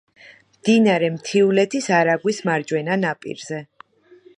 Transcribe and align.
მდინარე 0.53 1.11
მთიულეთის 1.17 1.91
არაგვის 2.01 2.43
მარჯვენა 2.51 3.03
ნაპირზე. 3.07 3.67